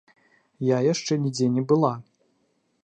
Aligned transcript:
Я 0.69 0.79
яшчэ 0.93 1.13
нідзе 1.27 1.51
не 1.59 1.63
была. 1.73 1.93